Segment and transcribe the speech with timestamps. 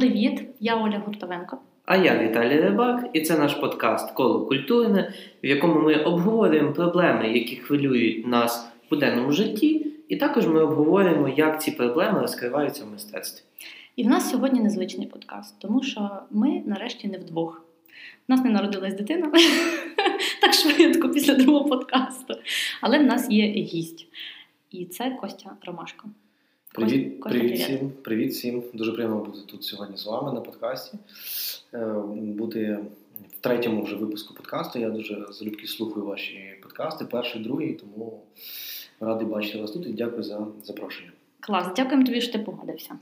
[0.00, 1.58] Привіт, я Оля Гуртовенко.
[1.84, 7.28] А я Віталій Рибак, і це наш подкаст Коло культурне, в якому ми обговорюємо проблеми,
[7.28, 12.90] які хвилюють нас в буденному житті, і також ми обговорюємо, як ці проблеми розкриваються в
[12.90, 13.44] мистецтві.
[13.96, 17.62] І в нас сьогодні незвичний подкаст, тому що ми нарешті не вдвох.
[18.28, 19.32] У нас не народилась дитина
[20.40, 22.34] так швидко після другого подкасту.
[22.80, 24.06] Але в нас є гість.
[24.70, 26.08] І це Костя Ромашко.
[26.74, 27.92] Привіт, привіт всім.
[28.02, 28.62] Привіт всім.
[28.74, 30.98] Дуже приємно бути тут сьогодні з вами на подкасті.
[31.74, 32.78] Е, бути
[33.38, 34.78] в третьому вже випуску подкасту.
[34.78, 38.20] Я дуже залюбки слухаю ваші подкасти, перший, другий, тому
[39.00, 41.10] радий бачити вас тут і дякую за запрошення.
[41.40, 42.98] Клас, дякуємо тобі, що ти погодився.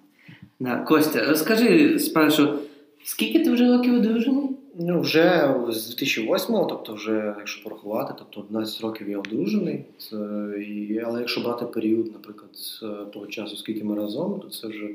[0.60, 2.58] Да, Костя, розкажи спершу,
[3.04, 4.50] скільки ти вже років одружений?
[4.80, 9.84] Ну, вже з 2008-го, тобто, вже, якщо порахувати, тобто 11 років я одружений.
[9.98, 10.16] Це,
[10.58, 12.80] і, Але якщо брати період, наприклад, з
[13.12, 14.88] того часу, скільки ми разом, то це вже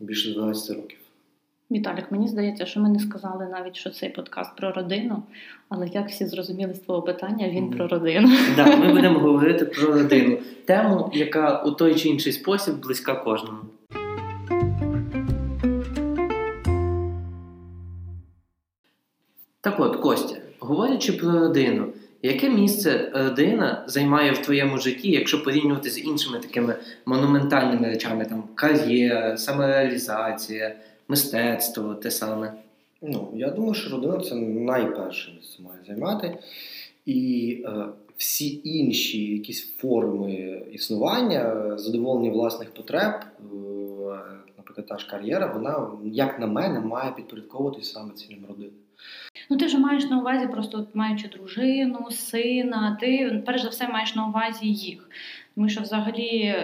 [0.00, 0.98] більше 12 років.
[1.70, 5.22] Віталік, мені здається, що ми не сказали навіть, що цей подкаст про родину,
[5.68, 7.76] але як всі зрозуміли з твого питання, він mm.
[7.76, 8.28] про родину.
[8.56, 13.58] Так, Ми будемо говорити про родину, тему, яка у той чи інший спосіб близька кожному.
[19.76, 21.86] Так от, Костя, говорячи про родину,
[22.22, 28.42] яке місце родина займає в твоєму житті, якщо порівнювати з іншими такими монументальними речами, там
[28.54, 30.76] кар'єра, самореалізація,
[31.08, 32.52] мистецтво, те саме?
[33.02, 36.38] Ну, я думаю, що родина це найперше місце має займати.
[37.06, 43.24] І е, всі інші якісь форми існування, задоволення власних потреб, е,
[44.58, 48.70] наприклад, та ж кар'єра, вона, як на мене, має підпорядковуватись саме цілям родини.
[49.50, 54.14] Ну, ти вже маєш на увазі, просто маючи дружину, сина, ти перш за все маєш
[54.14, 55.10] на увазі їх.
[55.54, 56.54] Тому що взагалі,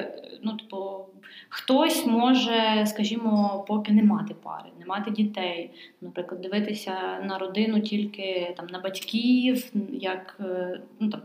[0.42, 1.06] ну, типу,
[1.48, 5.70] хтось може, скажімо, поки не мати пари, не мати дітей.
[6.00, 11.20] Наприклад, дивитися на родину тільки там на батьків, як е, ну там.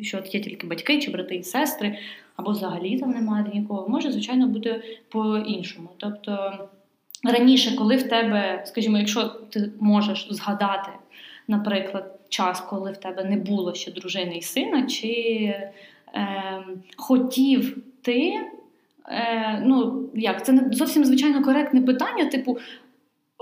[0.00, 1.98] Що є тільки батьки чи брати і сестри,
[2.36, 5.88] або взагалі там немає нікого, може, звичайно, бути по-іншому.
[5.96, 6.58] Тобто
[7.24, 10.90] раніше, коли в тебе, скажімо, якщо ти можеш згадати,
[11.48, 15.08] наприклад, час, коли в тебе не було ще дружини і сина, чи
[16.14, 16.64] е,
[16.96, 18.40] хотів ти,
[19.08, 22.58] е, ну як, це не зовсім звичайно коректне питання, типу,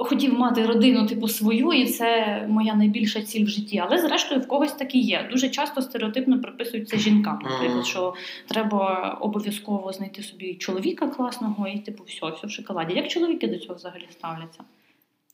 [0.05, 3.83] хотів мати родину типу свою, і це моя найбільша ціль в житті.
[3.87, 5.29] Але зрештою в когось такі є.
[5.31, 7.39] Дуже часто стереотипно приписуються жінкам.
[7.43, 8.15] Наприклад, що
[8.47, 12.95] треба обов'язково знайти собі чоловіка класного і типу все, все в шоколаді.
[12.95, 14.61] Як чоловіки до цього взагалі ставляться?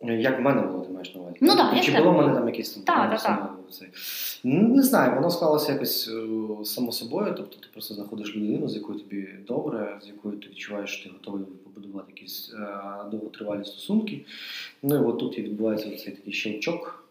[0.00, 1.36] Як в мене було, ти маєш на увазі?
[1.40, 3.90] Ну, да, Чи було в мене там якісь там так, так, так.
[4.44, 7.34] Не знаю, воно склалося якось е, само собою.
[7.36, 11.14] Тобто ти просто знаходиш людину, з якою тобі добре, з якою ти відчуваєш, що ти
[11.14, 12.78] готовий побудувати якісь е,
[13.10, 14.24] довготривалі стосунки.
[14.82, 17.04] Ну і от тут і відбувається цей такий щелчок,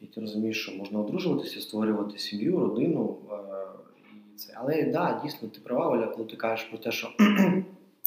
[0.00, 3.16] і ти розумієш, що можна одружуватися, створювати сім'ю, родину.
[3.30, 3.36] Е,
[4.34, 4.52] і це.
[4.56, 7.08] Але так, да, дійсно, ти права, Оля, коли ти кажеш про те, що.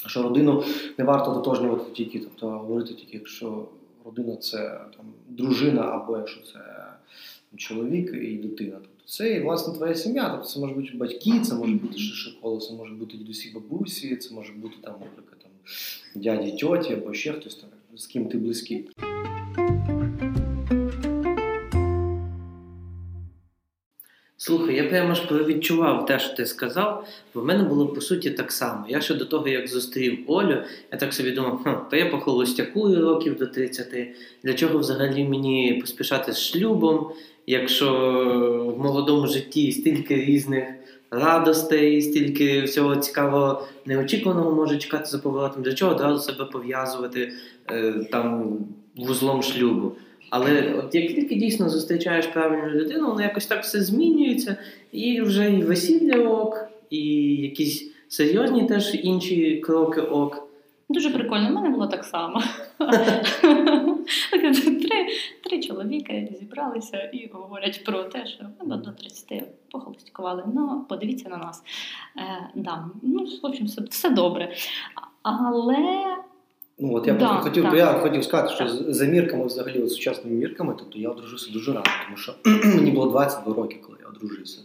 [0.06, 0.63] Що родину
[0.97, 3.66] не варто дотожнювати тільки, тобто говорити тільки, якщо
[4.09, 6.59] родина це там дружина, або якщо це
[7.56, 8.75] чоловік і дитина.
[8.81, 10.30] Тобто це і власне твоя сім'я.
[10.30, 14.16] Тобто це може бути батьки, це може бути ширше коло, це може бути дідусі, бабусі,
[14.16, 15.52] це може бути там, наприклад, там
[16.22, 18.90] дяді, тьоті або ще хтось там, з ким ти близький.
[24.50, 28.32] Слухай, я прямо ж провідчував те, що ти сказав, бо в мене було по суті
[28.32, 28.86] так само.
[28.90, 30.58] Я ще до того, як зустрів Олю,
[30.92, 33.88] я так собі думав, хм, то я похолостякую років до 30.
[34.44, 37.12] Для чого взагалі мені поспішати з шлюбом,
[37.48, 37.92] якщо
[38.78, 40.66] в молодому житті стільки різних
[41.12, 47.31] радостей, стільки всього цікавого, неочікуваного може чекати за поворотом, для чого одразу себе пов'язувати
[47.72, 48.58] е, там
[48.96, 49.96] вузлом шлюбу.
[50.29, 54.57] Але от як тільки дійсно зустрічаєш правильну людину, воно якось так все змінюється,
[54.91, 57.01] і вже і весілля ок, і
[57.36, 60.50] якісь серйозні теж інші кроки ок.
[60.89, 62.44] Дуже прикольно, в мене було так само.
[64.42, 65.07] Три
[65.44, 70.44] три чоловіки зібралися і говорять про те, що ми до 30 похолостікували.
[70.56, 71.63] Ну, подивіться на нас.
[72.18, 72.86] Е, да.
[73.01, 74.54] Ну, в общем, все, все добре.
[75.21, 76.04] Але
[76.80, 77.76] Ну от я да, хотів, да.
[77.76, 78.94] я хотів сказати, що да.
[78.94, 82.34] за мірками, взагалі, от сучасними мірками, тобто я одружився дуже рано, тому що
[82.76, 84.60] мені було 22 роки, коли я одружився.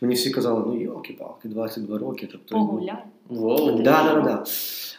[0.00, 2.28] Мені всі казали, ну йолки-палки, 22 роки.
[2.32, 3.04] Тобто, Погуляй.
[3.28, 4.44] Воу, да, да, да.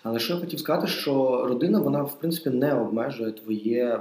[0.03, 3.99] Але що я хотів сказати, що родина, вона в принципі не обмежує твоє.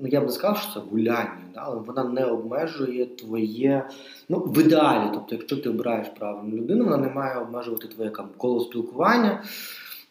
[0.00, 3.88] Ну, я б не сказав, що це гуляння, да, але вона не обмежує твоє
[4.28, 5.10] ну, в ідеалі.
[5.14, 9.42] Тобто, якщо ти обираєш правильну людину, вона не має обмежувати твоє коло спілкування.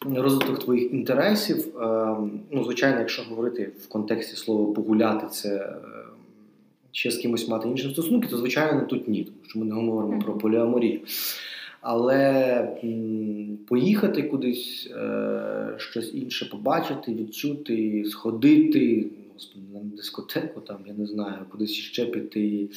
[0.02, 1.78] Розвиток твоїх інтересів.
[1.78, 2.16] Е,
[2.52, 5.76] ну, звичайно, якщо говорити в контексті слова погуляти, це е,
[6.92, 10.22] ще з кимось мати інші стосунки, то звичайно тут ні, тому що ми не говоримо
[10.22, 11.00] про поліаморію.
[11.82, 12.78] Але
[13.68, 21.36] поїхати кудись, е, щось інше побачити, відчути, сходити, господи, на дискотеку, там, я не знаю,
[21.52, 22.70] кудись ще піти,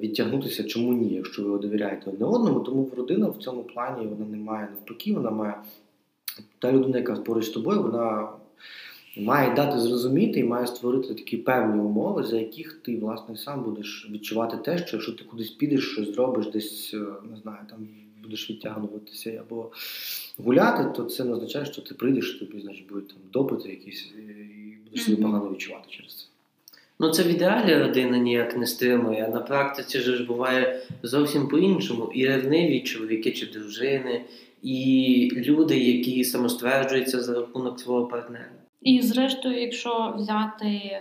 [0.00, 4.36] відтягнутися, чому ні, якщо ви довіряєте одне одному, тому родина в цьому плані вона не
[4.36, 5.54] має навпаки, вона має
[6.58, 8.28] та людина, яка поруч з тобою, вона
[9.16, 14.08] має дати зрозуміти і має створити такі певні умови, за яких ти власне сам будеш
[14.10, 17.88] відчувати те, що якщо ти кудись підеш, щось зробиш, десь е, не знаю, там
[18.22, 19.70] будеш відтягнуватися або
[20.38, 24.76] гуляти, то це не означає, що ти прийдеш, тобі значить будуть там допити якісь і
[24.84, 26.24] будеш себе погано відчувати через це.
[27.00, 32.10] Ну, це в ідеалі родина ніяк не стримує, а на практиці ж буває зовсім по-іншому.
[32.14, 34.24] І ревниві чоловіки чи дружини,
[34.62, 38.50] і люди, які самостверджуються за рахунок свого партнера.
[38.82, 41.00] І, зрештою, якщо взяти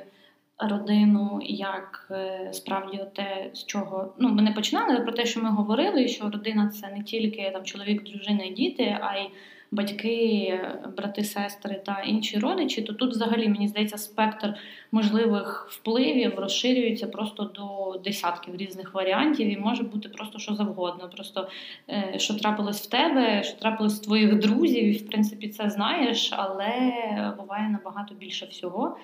[0.58, 5.50] родину як е, справді те, з чого ну ми не починали про те, що ми
[5.50, 9.30] говорили, що родина це не тільки там чоловік, дружина і діти, а й
[9.72, 10.60] батьки,
[10.98, 14.54] брати, сестри та інші родичі, то тут взагалі мені здається спектр
[14.92, 21.10] можливих впливів розширюється просто до десятків різних варіантів, і може бути просто що завгодно.
[21.10, 21.50] Просто
[21.90, 26.30] е, що трапилось в тебе, що трапилось в твоїх друзів, і в принципі це знаєш,
[26.34, 26.94] але
[27.38, 28.98] буває набагато більше всього.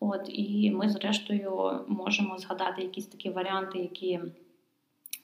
[0.00, 4.20] От і ми, зрештою, можемо згадати якісь такі варіанти, які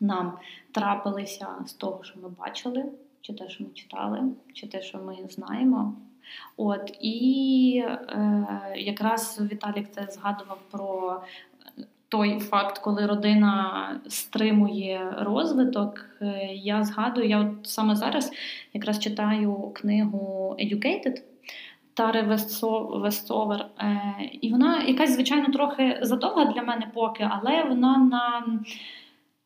[0.01, 0.39] нам
[0.73, 2.85] трапилися з того, що ми бачили
[3.27, 4.23] чи те, що ми читали,
[4.53, 5.97] чи те, що ми знаємо.
[6.57, 11.21] От І е, якраз Віталік це згадував про
[12.09, 16.07] той факт, коли родина стримує розвиток.
[16.21, 18.33] Е, я згадую, я от саме зараз
[18.73, 21.23] якраз читаю книгу Educated.
[21.95, 22.23] Тари
[22.91, 23.67] Вестовер.
[23.79, 24.01] Е,
[24.41, 28.45] і вона якась, звичайно, трохи задовга для мене поки, але вона на,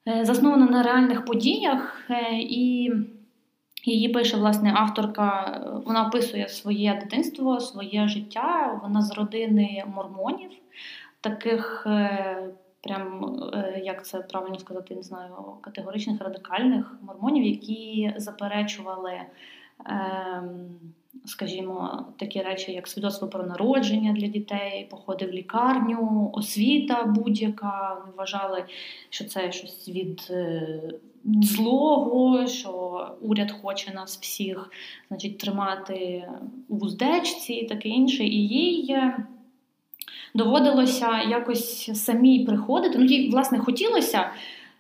[0.09, 2.11] е, заснована на реальних подіях.
[2.33, 2.93] І
[3.89, 8.81] Її пише власне авторка, вона описує своє дитинство, своє життя.
[8.83, 10.51] Вона з родини мормонів,
[11.21, 12.49] таких, е,
[12.81, 19.13] прям е, як це правильно сказати, не знаю, категоричних радикальних мормонів, які заперечували.
[19.87, 20.79] Ем,
[21.25, 28.05] скажімо, такі речі, як свідоцтво про народження для дітей, походи в лікарню, освіта будь-яка.
[28.17, 28.65] Вважали,
[29.11, 30.81] що це щось від е,
[31.43, 34.71] злого, що уряд хоче нас всіх
[35.09, 36.29] значить, тримати
[36.69, 38.25] у вуздечці і таке інше.
[38.25, 39.27] І їй е,
[40.35, 42.99] доводилося якось самій приходити.
[42.99, 44.31] Ну, їй, власне, хотілося.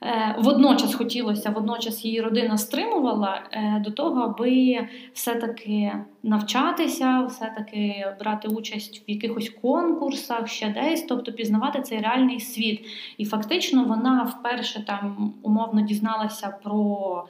[0.02, 4.78] Е, водночас хотілося, водночас її родина стримувала е, до того, аби
[5.12, 5.92] все-таки
[6.22, 12.86] навчатися, все-таки брати участь в якихось конкурсах, ще десь, тобто пізнавати цей реальний світ.
[13.18, 17.24] І фактично вона вперше там умовно дізналася про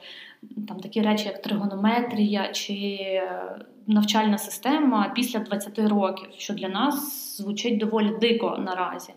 [0.67, 7.37] там такі речі, як тригонометрія чи е, навчальна система після 20 років, що для нас
[7.37, 9.13] звучить доволі дико наразі.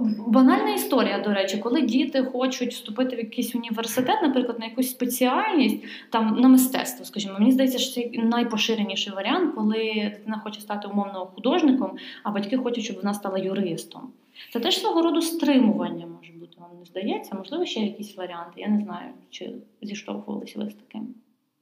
[0.00, 5.84] Банальна історія, до речі, коли діти хочуть вступити в якийсь університет, наприклад, на якусь спеціальність,
[6.10, 11.26] там на мистецтво, скажімо, мені здається, що це найпоширеніший варіант, коли дитина хоче стати умовно
[11.34, 14.02] художником, а батьки хочуть, щоб вона стала юристом.
[14.52, 18.52] Це теж свого роду стримування може бути, вам не здається, можливо, ще якісь варіанти.
[18.56, 19.50] Я не знаю, чи
[19.82, 21.08] зіштовхувалися ви з таким.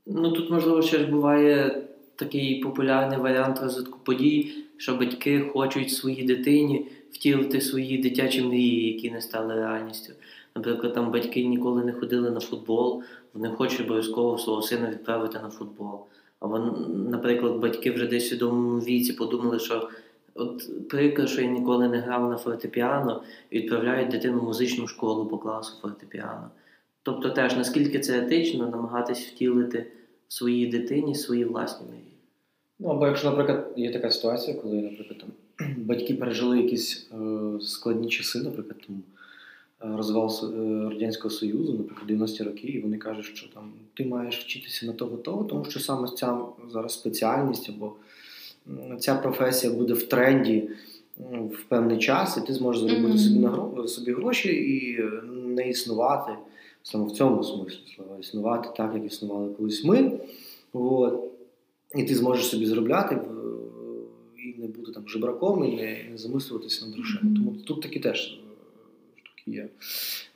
[0.06, 1.82] Ну тут, можливо, ще ж буває
[2.16, 9.10] такий популярний варіант розвитку подій, що батьки хочуть своїй дитині втілити свої дитячі мрії, які
[9.10, 10.12] не стали реальністю.
[10.56, 13.02] Наприклад, там батьки ніколи не ходили на футбол,
[13.34, 16.00] вони хочуть обов'язково свого сина відправити на футбол.
[16.40, 16.72] А вони,
[17.10, 19.88] наприклад, батьки вже десь свідомому віці подумали, що
[20.34, 25.38] от прикро, що я ніколи не грав на фортепіано, відправляють дитину в музичну школу по
[25.38, 26.50] класу фортепіано.
[27.02, 29.86] Тобто, теж наскільки це етично намагатись втілити
[30.28, 32.16] своїй дитині свої власні мрії.
[32.78, 35.28] Ну або якщо, наприклад, є така ситуація, коли, наприклад, там
[35.76, 37.16] батьки пережили якісь е,
[37.60, 39.02] складні часи, наприклад, там
[39.82, 44.38] е, розвал е, Радянського Союзу, наприклад, 90-ті роки, і вони кажуть, що там ти маєш
[44.38, 46.38] вчитися на того того, тому що саме ця
[46.72, 47.92] зараз спеціальність або
[48.98, 50.70] ця професія буде в тренді
[51.52, 53.18] в певний час, і ти зможеш заробити mm-hmm.
[53.18, 54.98] собі на собі гроші і
[55.32, 56.32] не існувати
[56.82, 60.20] саме в цьому смислі слова, існувати так, як існували колись ми.
[60.72, 61.24] От.
[61.94, 63.20] І ти зможеш собі заробляти
[64.60, 67.34] не бути там жебраком, і не, не замислюватися над грошима.
[67.36, 68.36] Тому тут такі теж е,
[69.16, 69.68] штуки є.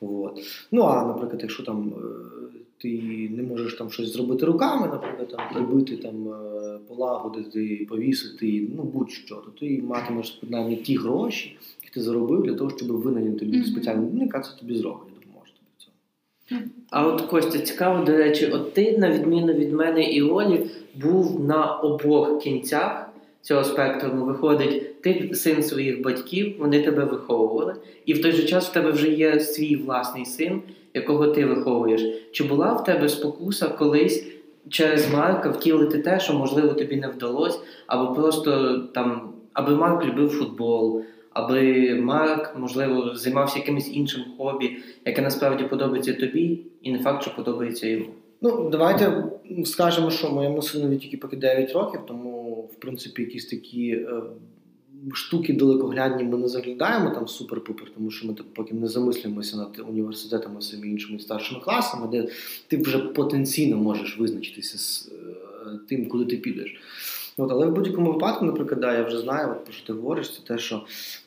[0.01, 0.41] От.
[0.73, 5.41] Ну а наприклад, якщо там е, ти не можеш там щось зробити руками, наприклад, там
[5.53, 12.03] прибити, там е, полагодити, повісити, ну будь-що, то ти матимеш принаймні ті гроші, які ти
[12.03, 13.67] заробив для того, щоб винайняти тобі Мгм.
[13.67, 15.53] спеціальну людину, яка це тобі зробить, допоможе
[16.49, 16.63] тобі.
[16.91, 21.45] А от Костя, цікаво, до речі, от ти, на відміну від мене і Олі, був
[21.45, 23.04] на обох кінцях
[23.45, 24.11] цього спектру.
[24.11, 27.75] Виходить, ти син своїх батьків, вони тебе виховували,
[28.07, 30.63] і в той же час в тебе вже є свій власний син,
[30.95, 32.03] якого ти виховуєш.
[32.33, 34.27] Чи була в тебе спокуса колись
[34.69, 40.29] через Марка втілити те, що можливо тобі не вдалося, або просто там, аби Марк любив
[40.29, 47.23] футбол, аби Марк, можливо, займався якимось іншим хобі, яке насправді подобається тобі, і не факт,
[47.23, 48.07] що подобається йому.
[48.41, 49.25] Ну, давайте
[49.65, 54.23] скажемо, що моєму синові тільки поки 9 років, тому, в принципі, якісь такі е,
[55.13, 60.59] штуки далекоглядні ми не заглядаємо там супер-пупер, тому що ми поки не замислюємося над університетами,
[60.59, 62.29] всіми іншими старшими класами, де
[62.67, 65.13] ти вже потенційно можеш визначитися з
[65.67, 66.77] е, тим, куди ти підеш.
[67.37, 70.37] От, але в будь-якому випадку, наприклад, да, я вже знаю, от, про що ти говориш,
[70.37, 70.85] це те, що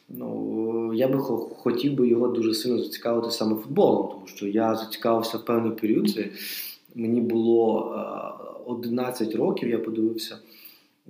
[0.09, 4.75] ну, я би хо- хотів би його дуже сильно зацікавити саме футболом, тому що я
[4.75, 6.09] зацікавився в певний період.
[6.09, 6.25] Це
[6.97, 10.37] Мені було е, 11 років, я подивився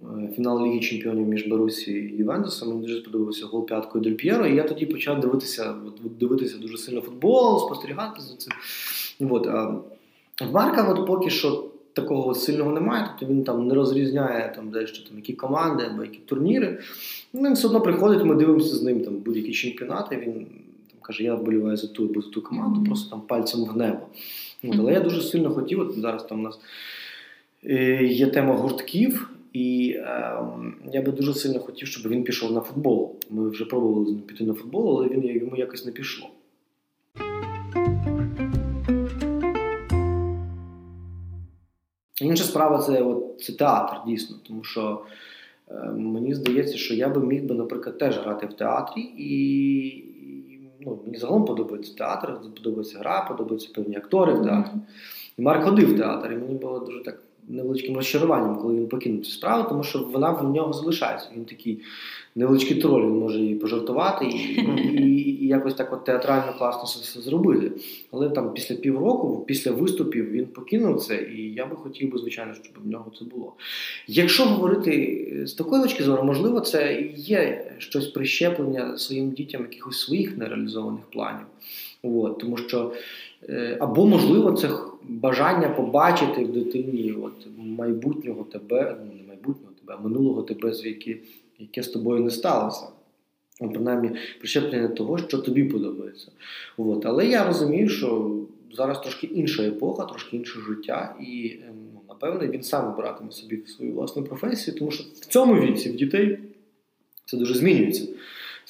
[0.01, 2.69] е, фінал Ліги Чемпіонів між Борусі і Ювентусом.
[2.69, 5.75] Мені дуже сподобався гол п'яткою Дель П'єро, і я тоді почав дивитися,
[6.19, 8.53] дивитися дуже сильно футбол, спостерігати за цим.
[9.31, 9.65] От, а
[10.45, 15.07] в Марка от поки що такого сильного немає, тобто він там не розрізняє там дещо
[15.09, 16.79] там які команди або які турніри.
[17.33, 20.17] Ну, Він все одно приходить, ми дивимося з ним там будь-які чемпіонати.
[20.17, 20.33] Він
[20.91, 22.85] там каже, я вболіваю за ту або за ту команду, Мгм.
[22.85, 23.99] просто там пальцем в небо.
[24.63, 26.59] От, але я дуже сильно хотів, от зараз там у нас
[27.63, 30.43] е, є тема гуртків, і е,
[30.93, 33.15] я би дуже сильно хотів, щоб він пішов на футбол.
[33.29, 36.29] Ми вже пробували з ним піти на футбол, але він йому якось не пішло.
[42.21, 45.01] Інша справа це, от, це театр, дійсно, тому що
[45.71, 50.16] е, мені здається, що я би міг би, наприклад, теж грати в театрі, і
[50.87, 54.71] ну, мені загалом подобається театр, подобається гра, подобаються певні актори в театрі.
[55.37, 59.25] І Марк ходив в театр, і мені було дуже так невеличким розчаруванням, коли він покинув
[59.25, 61.29] цю справу, тому що вона в нього залишається.
[61.35, 61.79] Він такий
[62.35, 64.35] невеличкий троль, він може і пожартувати, і,
[64.93, 67.71] і, і якось так от театрально класно все, зробити.
[68.11, 72.53] Але там після півроку, після виступів, він покинув це, і я би хотів би, звичайно,
[72.53, 73.53] щоб в нього це було.
[74.07, 79.99] Якщо говорити з такої точки зору, можливо, це і є щось прищеплення своїм дітям якихось
[79.99, 81.45] своїх нереалізованих планів.
[82.03, 82.91] От, тому що
[83.49, 84.69] е, або можливо це
[85.03, 91.17] бажання побачити в дитині от, майбутнього тебе, ну не майбутнього тебе, а минулого тебе, яке,
[91.59, 92.87] яке з тобою не сталося.
[93.59, 96.31] Принаймні, прищеплення того, що тобі подобається.
[96.77, 97.05] От.
[97.05, 98.35] Але я розумію, що
[98.73, 103.63] зараз трошки інша епоха, трошки інше життя, і ем, ну, напевно він сам обиратиме собі
[103.67, 106.39] свою власну професію, тому що в цьому віці в дітей
[107.25, 108.07] це дуже змінюється.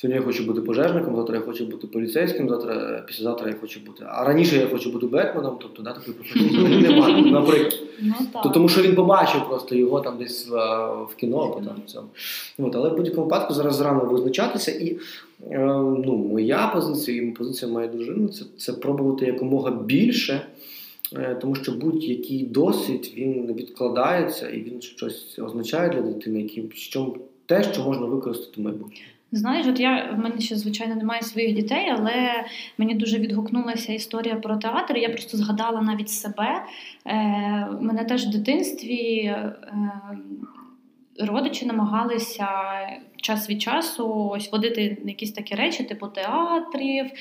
[0.01, 4.03] Сьогодні я хочу бути пожежником, завтра я хочу бути поліцейським, завтра, післязавтра я хочу бути.
[4.07, 7.83] А раніше я хочу бути Бетменом, тобто да, такої професії немає, наприклад.
[8.01, 8.43] Ну так.
[8.43, 10.55] То, тому що він побачив просто його там десь в,
[11.03, 12.07] в кіно або там в цьому.
[12.57, 14.71] От, але в будь-якому випадку зараз рано визначатися.
[14.71, 14.97] І
[15.51, 15.59] е,
[16.05, 20.41] ну, моя позиція і позиція моєї дружини це, це пробувати якомога більше,
[21.13, 27.15] е, тому що будь-який досвід він відкладається і він щось означає для дитини, яким що
[27.45, 29.11] те, що можна використати в майбутньому.
[29.31, 32.46] Знаєш, от я в мене ще звичайно немає своїх дітей, але
[32.77, 34.98] мені дуже відгукнулася історія про театр.
[34.98, 36.65] Я просто згадала навіть себе.
[37.05, 37.13] Е,
[37.81, 39.53] мене теж в дитинстві е,
[41.19, 42.47] родичі намагалися
[43.15, 47.12] час від часу ось водити якісь такі речі, типу театрів.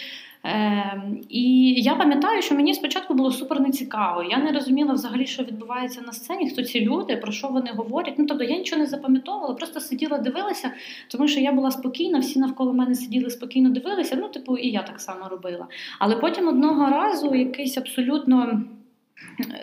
[0.47, 4.23] Е, і я пам'ятаю, що мені спочатку було супер нецікаво.
[4.23, 8.15] Я не розуміла взагалі, що відбувається на сцені, хто ці люди, про що вони говорять.
[8.19, 10.71] Ну тобто я нічого не запам'ятовувала, просто сиділа, дивилася,
[11.09, 14.17] тому що я була спокійна, всі навколо мене сиділи спокійно дивилися.
[14.21, 15.67] Ну, типу, і я так само робила.
[15.99, 18.63] Але потім одного разу якийсь абсолютно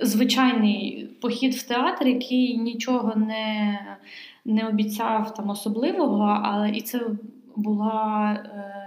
[0.02, 3.80] звичайний похід в театр, який нічого не,
[4.46, 7.02] не обіцяв там особливого, але і це
[7.56, 8.32] була,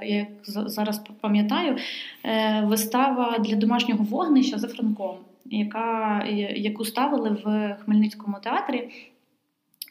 [0.01, 1.77] е, як за- зараз пам'ятаю,
[2.25, 6.25] е, вистава для домашнього вогнища за Франком, яка,
[6.57, 8.89] яку ставили в Хмельницькому театрі.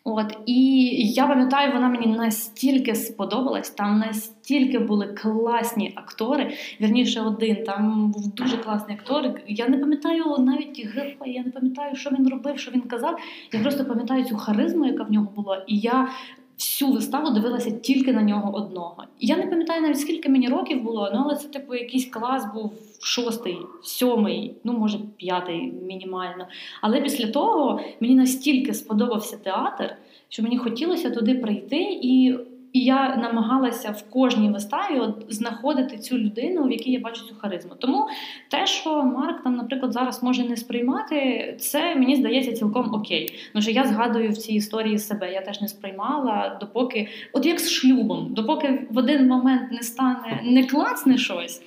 [0.08, 6.54] От, і я пам'ятаю, вона мені настільки сподобалась, там настільки були класні актори.
[6.82, 9.42] Вірніше, один там був дуже класний актор.
[9.48, 13.20] Я не пам'ятаю навіть героя, я не пам'ятаю, що він робив, що він казав.
[13.52, 15.64] Я просто пам'ятаю цю харизму, яка в нього була.
[15.68, 16.10] І я
[16.58, 19.04] всю виставу дивилася тільки на нього одного.
[19.20, 22.74] Я не пам'ятаю навіть скільки мені років було, ну але це типу якийсь клас був
[23.02, 26.48] шостий, сьомий, ну може п'ятий мінімально.
[26.82, 29.96] Але після того мені настільки сподобався театр,
[30.30, 32.40] що мені хотілося туди прийти і.
[32.76, 37.36] І я намагалася в кожній виставі от знаходити цю людину, в якій я бачу цю
[37.36, 37.76] харизму.
[37.80, 38.08] Тому
[38.50, 43.50] те, що Марк там, наприклад, зараз може не сприймати, це мені здається цілком окей.
[43.54, 45.34] Ну що я згадую в цій історії себе.
[45.34, 50.42] Я теж не сприймала, допоки, от як з шлюбом, допоки в один момент не стане
[50.44, 51.62] не класне щось,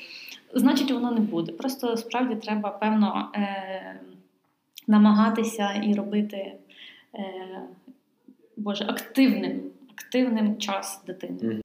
[0.54, 1.52] значить воно не буде.
[1.52, 4.00] Просто справді треба певно е-
[4.86, 6.52] намагатися і робити
[7.14, 7.62] е-
[8.56, 9.60] Боже активним
[9.98, 11.60] активним час дитини.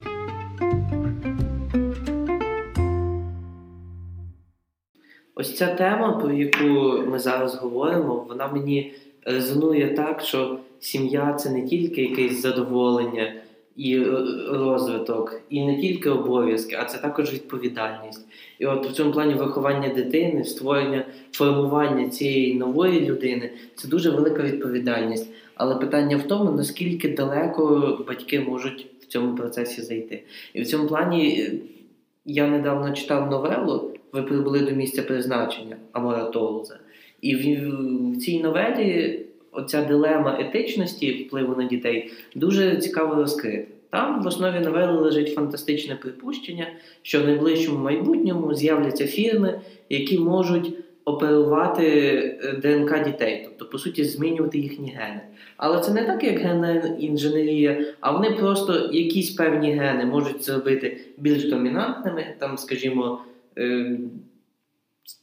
[5.36, 8.94] Ось ця тема, про яку ми зараз говоримо, вона мені
[9.26, 13.34] резонує так, що сім'я це не тільки якесь задоволення
[13.76, 14.04] і
[14.50, 18.26] розвиток, і не тільки обов'язки, а це також відповідальність.
[18.60, 24.44] І от в цьому плані виховання дитини, створення, формування цієї нової людини це дуже велика
[24.44, 25.30] відповідальність.
[25.64, 30.24] Але питання в тому, наскільки далеко батьки можуть в цьому процесі зайти.
[30.54, 31.54] І в цьому плані е,
[32.26, 36.80] я недавно читав новелу Ви прибули до місця призначення Амора Толза.
[37.22, 39.20] І в, цій новелі
[39.52, 43.68] оця дилема етичності впливу на дітей дуже цікаво розкрита.
[43.90, 46.68] Там в основі новели лежить фантастичне припущення,
[47.02, 50.74] що в найближчому майбутньому з'являться фірми, які можуть
[51.06, 51.86] оперувати
[52.44, 55.22] е, ДНК дітей, тобто, по суті, змінювати їхні гени.
[55.58, 60.98] Але це не так, як генна інженерія, а вони просто якісь певні гени можуть зробити
[61.18, 63.22] більш домінантними, там, скажімо,
[63.58, 63.98] е,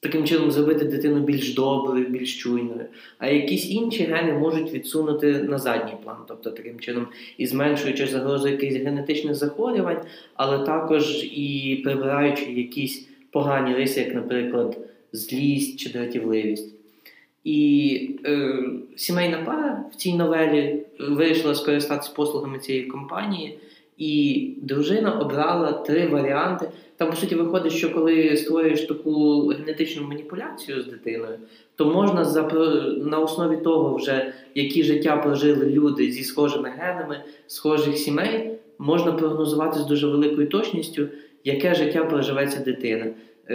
[0.00, 2.84] таким чином зробити дитину більш доброю, більш чуйною.
[3.18, 7.06] А якісь інші гени можуть відсунути на задній план, тобто таким чином
[7.38, 10.00] і зменшуючи загрозу якихось генетичних захворювань,
[10.34, 14.78] але також і прибираючи якісь погані риси, як, наприклад,
[15.12, 16.75] злість чи дратівливість.
[17.45, 18.64] І е,
[18.97, 23.58] сімейна пара в цій новелі вирішила скористатися послугами цієї компанії,
[23.99, 26.69] і дружина обрала три варіанти.
[26.97, 31.39] Там, по суті, виходить, що коли створюєш таку генетичну маніпуляцію з дитиною,
[31.76, 32.43] то можна за,
[33.04, 39.78] на основі того, вже які життя прожили люди зі схожими генами, схожих сімей, можна прогнозувати
[39.78, 41.06] з дуже великою точністю,
[41.45, 43.06] яке життя проживеться дитина,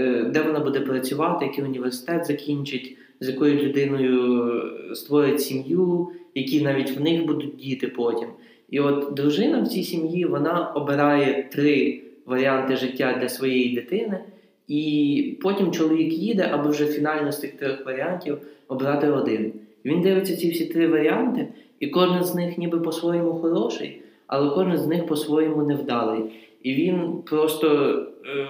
[0.04, 4.44] де вона буде працювати, який університет закінчить з якою людиною
[4.92, 8.28] е, створять сім'ю, які навіть в них будуть діти потім.
[8.70, 14.20] І от дружина в цій сім'ї вона обирає три варіанти життя для своєї дитини,
[14.68, 19.54] і потім чоловік їде, аби вже фінально з тих трьох варіантів обрати один.
[19.86, 21.48] Він дивиться ці всі три варіанти,
[21.80, 26.22] і кожен з них ніби по-своєму хороший, але кожен з них по-своєму невдалий.
[26.64, 28.06] І він просто е,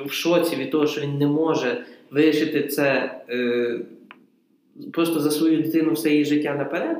[0.05, 3.19] в шоці від того, що він не може вирішити це.
[3.29, 3.79] Е,
[4.93, 6.97] просто за свою дитину все її життя наперед.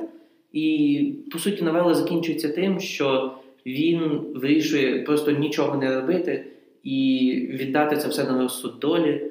[0.52, 3.34] І, по суті, новела закінчується тим, що
[3.66, 4.00] він
[4.34, 6.44] вирішує просто нічого не робити
[6.84, 9.30] і віддати це все на розсуд долі.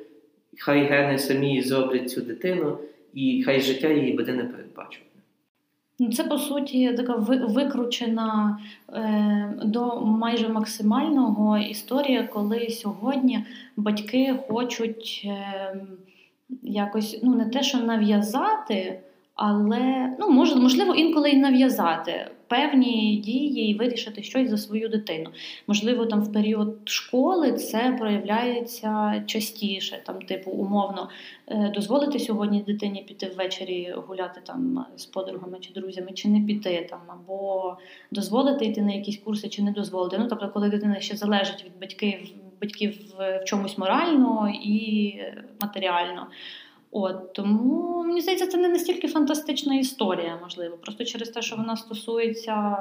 [0.59, 2.77] Хай гени самі зроблять цю дитину,
[3.13, 5.14] і хай життя її буде непередбачуване.
[5.99, 7.15] Ну, це по суті така
[7.47, 8.59] викручена
[8.93, 13.45] е, до майже максимального історія, коли сьогодні
[13.77, 15.21] батьки хочуть.
[15.25, 15.75] Е,
[16.63, 18.99] якось ну не те, що нав'язати,
[19.35, 25.29] але ну, можливо, інколи і нав'язати певні дії і вирішити щось за свою дитину.
[25.67, 31.09] Можливо, там в період школи це проявляється частіше, там, типу, умовно,
[31.47, 36.87] е, дозволити сьогодні дитині піти ввечері гуляти там з подругами чи друзями, чи не піти
[36.89, 37.77] там, або
[38.11, 40.17] дозволити йти на якісь курси, чи не дозволити.
[40.17, 42.19] Ну, тобто, коли дитина ще залежить від батьків
[42.61, 45.15] батьків в чомусь морально і
[45.61, 46.27] матеріально.
[46.97, 50.77] От Тому мені здається, це не настільки фантастична історія, можливо.
[50.77, 52.77] Просто через те, що вона стосується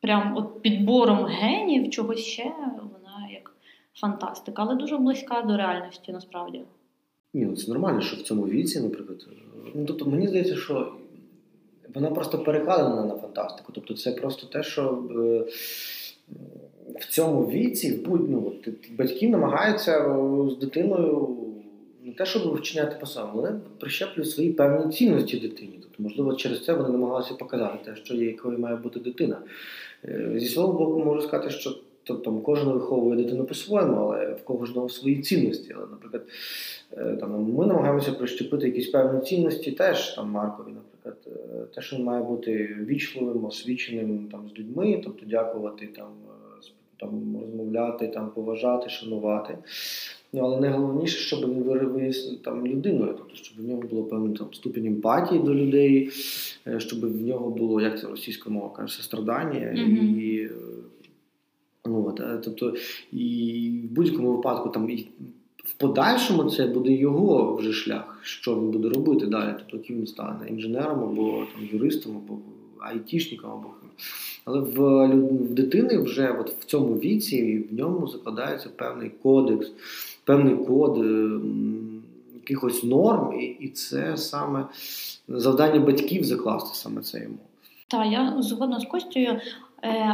[0.00, 3.54] прям от підбором генів, чогось ще, вона як
[3.94, 6.62] фантастика, але дуже близька до реальності насправді.
[7.34, 9.26] Ні, ну це нормально, що в цьому віці, наприклад.
[9.74, 10.92] Ну, тобто, мені здається, що
[11.94, 13.72] вона просто перекладена на фантастику.
[13.72, 15.04] Тобто, це просто те, що.
[15.16, 15.52] Е,
[17.00, 18.52] в цьому віці будь-ну,
[18.98, 21.36] батьки намагаються е, з дитиною
[22.04, 25.78] не те, щоб вчиняти по самому, але прищеплюють свої певні цінності дитині.
[25.82, 29.38] Тобто, можливо, через це вони намагалися показати те, що є, якою має бути дитина.
[30.04, 31.76] Е, зі свого боку, можу сказати, що
[32.24, 35.74] там кожен виховує дитину по-своєму, але в кожного свої цінності.
[35.76, 36.22] Але, наприклад,
[36.92, 41.38] е, там, ми намагаємося прищепити якісь певні цінності теж там Маркові, наприклад,
[41.74, 46.66] те, що він має бути вічливим, освіченим там, з людьми, тобто дякувати, там, е,
[47.00, 49.58] там, розмовляти, там, поважати, шанувати.
[50.32, 54.46] Ну, але найголовніше, щоб він виявився там людиною, тобто, щоб в нього було певний там,
[54.52, 56.10] ступінь емпатії до людей,
[56.66, 60.20] е, щоб в нього було, як це російська мова каже, сострадання Мгм.
[60.20, 60.36] і.
[60.36, 60.50] е,
[61.86, 62.74] Ну, от, е, тобто,
[63.12, 65.08] і в будь-якому випадку там і
[65.64, 69.54] в подальшому це буде його вже шлях, що він буде робити далі.
[69.58, 72.38] Тобто, яким він стане інженером або там, юристом, або
[72.80, 73.68] айтішником, або
[74.44, 75.06] але в,
[75.44, 79.72] в дитини вже от в цьому віці в ньому закладається певний кодекс,
[80.24, 81.40] певний код е,
[82.34, 84.66] якихось норм, і, це саме
[85.28, 87.36] завдання батьків закласти саме це йому.
[87.88, 89.20] Так, я згодна з Костю,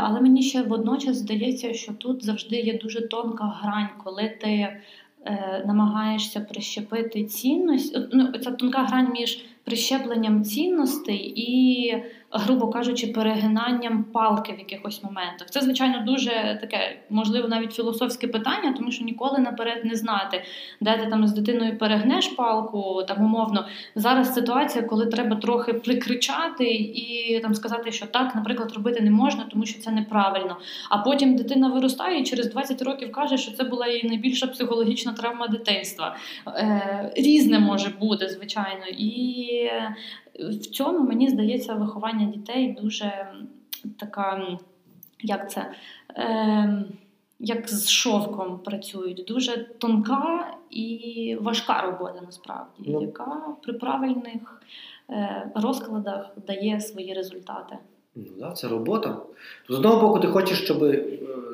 [0.02, 5.64] але мені ще водночас здається, що тут завжди є дуже тонка грань, коли ти е,
[5.66, 7.98] намагаєшся прищепити цінність.
[8.12, 11.94] Ну, ця тонка грань між прищепленням цінностей і,
[12.30, 15.50] грубо кажучи, перегинанням палки в якихось моментах.
[15.50, 20.42] Це, звичайно, дуже таке, можливо, навіть філософське питання, тому що ніколи наперед не знати,
[20.80, 23.66] де ти там з дитиною перегнеш палку, там умовно.
[23.94, 29.46] Зараз ситуація, коли треба трохи прикричати і там сказати, що так, наприклад, робити не можна,
[29.50, 30.56] тому що це неправильно.
[30.90, 35.12] А потім дитина виростає і через 20 років каже, що це була її найбільша психологічна
[35.12, 36.16] травма дитинства.
[36.46, 38.84] Е, різне може бути, звичайно.
[38.98, 39.94] І е,
[40.40, 43.26] в цьому мені здається виховання дітей дуже
[43.98, 44.58] така,
[45.20, 45.72] як це.
[46.16, 46.84] Е,
[47.40, 53.02] як з шовком працюють, дуже тонка і важка робота насправді, Ну.
[53.02, 54.62] яка при правильних
[55.10, 57.78] е, розкладах дає свої результати.
[58.14, 59.16] Ну, да, це робота.
[59.68, 61.04] З одного боку, ти хочеш, щоб е,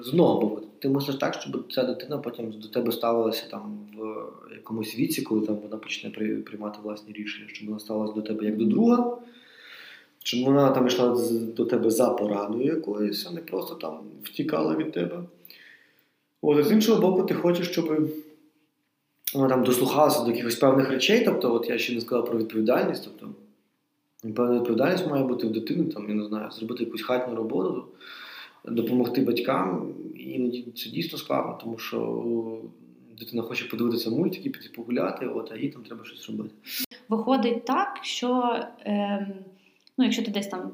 [0.03, 4.53] з одного боку, ти мислиш так, щоб ця дитина потім до тебе ставилася там в
[4.55, 6.11] якомусь віці, коли там вона почне
[6.47, 9.17] приймати власні рішення, щоб вона ставилася до тебе як до друга,
[10.23, 11.19] щоб вона там йшла
[11.57, 15.19] до тебе за порадою якоюсь, а не просто там втікала від тебе.
[16.43, 18.11] От, з іншого боку, ти хочеш, щоб
[19.35, 21.25] вона там дослухалася до якихось певних речей.
[21.25, 23.05] Тобто, от я ще не сказав про відповідальність.
[23.05, 23.35] Тобто,
[24.35, 27.85] певна відповідальність має бути в дитини, там, я не знаю, зробити якусь хатню роботу,
[28.65, 29.95] допомогти батькам.
[30.17, 32.25] Іноді це дійсно складно, тому що
[33.19, 36.51] дитина хоче подивитися мультики, піти погуляти, от, а їй там треба щось робити.
[37.09, 39.27] Виходить так, що е,
[39.99, 40.73] ну, якщо ти десь там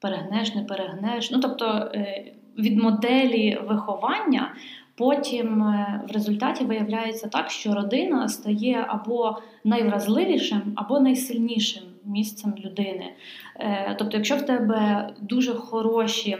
[0.00, 4.54] перегнеш, не перегнеш, ну тобто е, від моделі виховання.
[4.94, 13.12] Потім е, в результаті виявляється так, що родина стає або найвразливішим, або найсильнішим місцем людини.
[13.60, 16.38] Е, Тобто, якщо в тебе дуже хороші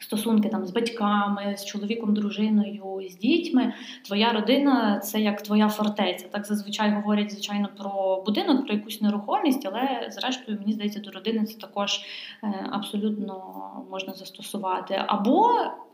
[0.00, 3.72] стосунки там з батьками, з чоловіком, дружиною, з дітьми,
[4.04, 6.26] твоя родина це як твоя фортеця.
[6.30, 11.44] Так зазвичай говорять, звичайно, про будинок, про якусь нерухомість, але зрештою, мені здається, до родини
[11.44, 12.00] це також
[12.42, 13.42] е, абсолютно
[13.90, 15.04] можна застосувати.
[15.06, 15.50] Або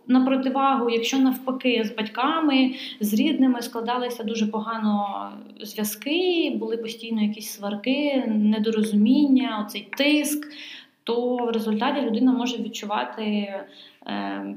[0.06, 5.28] на противагу, якщо навпаки з батьками, з рідними складалися дуже погано
[5.60, 10.48] зв'язки, були постійно якісь сварки, недорозуміння, оцей тиск,
[11.10, 14.56] то в результаті людина може відчувати е,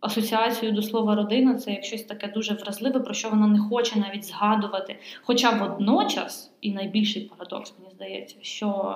[0.00, 3.98] асоціацію до слова родина, це як щось таке дуже вразливе, про що вона не хоче
[3.98, 4.96] навіть згадувати.
[5.22, 8.94] Хоча водночас, і найбільший парадокс, мені здається, що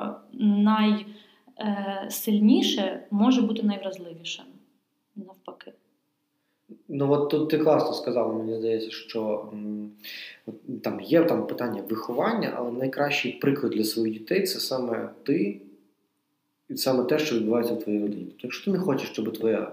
[1.58, 4.44] найсильніше може бути найвразливішим.
[5.16, 5.72] Навпаки.
[6.88, 9.52] Ну от тут ти класно сказала, мені здається, що
[10.82, 15.60] там є там питання виховання, але найкращий приклад для своїх дітей це саме ти
[16.70, 18.24] і саме те, що відбувається в твоїй родині.
[18.24, 19.72] Тобто, якщо ти не хочеш, щоб твоя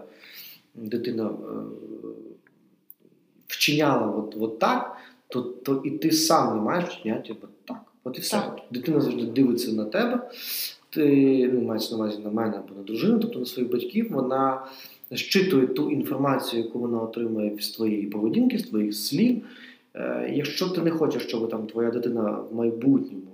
[0.76, 1.54] дитина е,
[3.48, 7.82] вчиняла от, от так, то, то і ти сам не маєш вчиняти от так.
[8.04, 8.38] От і все.
[8.38, 8.60] Так.
[8.72, 10.30] Дитина завжди дивиться на тебе,
[10.90, 14.66] ти ну, маєш на увазі на мене або на дружину, тобто на своїх батьків, вона
[15.12, 19.42] щитує ту інформацію, яку вона отримує з твоєї поведінки, з твоїх слів.
[19.96, 23.34] Е, якщо ти не хочеш, щоб там твоя дитина в майбутньому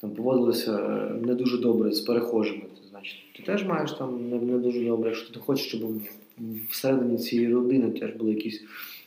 [0.00, 2.62] там поводилася е, не дуже добре з перехожими,
[3.00, 5.08] значить, ти теж маєш там не, не дуже добре.
[5.08, 5.80] Якщо ти хочеш, щоб
[6.70, 8.62] всередині цієї родини теж були якісь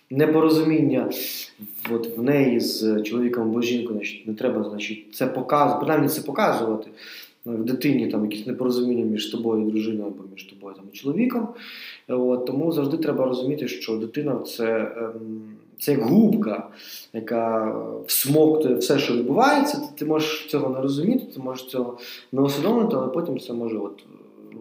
[0.10, 1.12] непорозуміння
[1.92, 6.22] от, в неї з чоловіком або жінкою, значить, не треба значить, це показувати, принаймні це
[6.22, 6.90] показувати.
[7.46, 11.48] В дитині там якісь непорозуміння між тобою і дружиною або між тобою там, і чоловіком.
[12.08, 15.42] От, тому завжди треба розуміти, що дитина це, ем,
[15.80, 16.70] це як губка,
[17.14, 17.76] яка
[18.08, 19.78] всмоктує все, що відбувається.
[19.78, 21.98] Ти, ти можеш цього не розуміти, ти можеш цього
[22.32, 24.04] не усвідомити, але потім це може от,
[24.54, 24.56] е,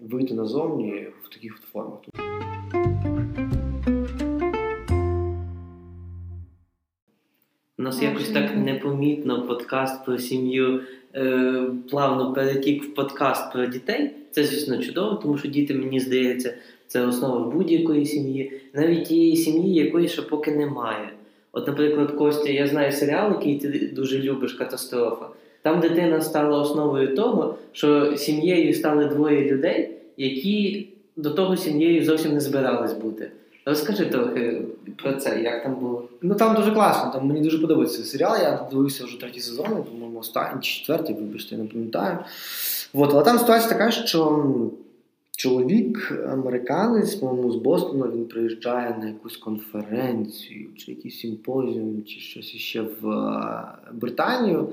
[0.00, 1.98] вийти назовні в таких от формах.
[7.80, 10.80] У нас Ну, якось так непомітно подкаст про сім'ю
[11.14, 14.10] е, плавно перетік в подкаст про дітей.
[14.30, 16.54] Це, звісно, чудово, тому що діти, мені здається,
[16.90, 21.12] це основа будь-якої сім'ї, навіть тієї сім'ї, якої ще поки немає.
[21.52, 25.26] От, наприклад, Костя, я знаю серіал, який ти дуже любиш, катастрофа.
[25.62, 32.34] Там дитина стала основою того, що сім'єю стали двоє людей, які до того сім'єю зовсім
[32.34, 33.30] не збирались бути.
[33.64, 34.62] Розкажи трохи
[35.02, 36.08] про це, як там було.
[36.22, 38.36] Ну там дуже класно, там мені дуже подобається серіал.
[38.42, 42.18] Я дивився вже третій сезон, по-моєму, останній четвертий, вибачте, я не пам'ятаю.
[42.94, 44.42] От, але там ситуація така, що
[45.40, 52.54] чоловік, американець, по-моєму, з Бостона, він приїжджає на якусь конференцію, чи якийсь симпозіум, чи щось
[52.54, 54.72] іще в е, Британію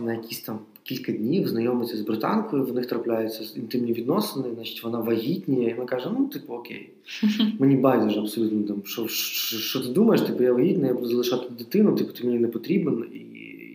[0.00, 5.00] на якісь там кілька днів знайомиться з британкою, в них трапляються інтимні відносини, значить вона
[5.00, 6.90] вагітніє, і вона каже: ну, типу, окей,
[7.58, 11.46] мені байдуже абсолютно там, що, що, що ти думаєш, типу, я вагітна, я буду залишати
[11.58, 13.18] дитину, типу, ти мені не потрібен і,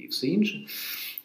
[0.03, 0.65] і все інше.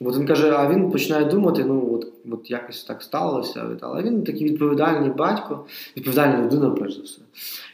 [0.00, 3.66] От він каже, а він починає думати, ну от от якось так сталося.
[3.80, 5.64] Але він такий відповідальний батько,
[5.96, 7.20] відповідальна людина, перш за все.